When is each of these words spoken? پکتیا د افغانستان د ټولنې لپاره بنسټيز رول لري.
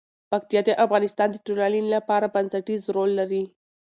پکتیا 0.31 0.61
د 0.65 0.69
افغانستان 0.85 1.27
د 1.31 1.37
ټولنې 1.45 1.81
لپاره 1.95 2.31
بنسټيز 2.35 2.81
رول 2.95 3.11
لري. 3.19 3.43